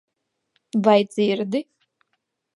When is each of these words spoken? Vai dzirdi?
Vai 0.85 1.01
dzirdi? 1.05 1.61